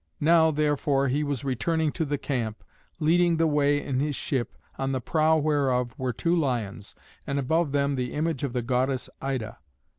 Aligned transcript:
Now, 0.19 0.49
therefore, 0.49 1.09
he 1.09 1.23
was 1.23 1.43
returning 1.43 1.91
to 1.91 2.05
the 2.05 2.17
camp, 2.17 2.63
leading 2.99 3.37
the 3.37 3.45
way 3.45 3.79
in 3.79 3.99
his 3.99 4.15
ship, 4.15 4.57
on 4.79 4.93
the 4.93 4.99
prow 4.99 5.37
whereof 5.37 5.93
were 5.95 6.11
two 6.11 6.35
lions, 6.35 6.95
and 7.27 7.37
above 7.37 7.71
them 7.71 7.93
the 7.93 8.13
image 8.13 8.43
of 8.43 8.53
the 8.53 8.63
goddess 8.63 9.11
Ida. 9.21 9.59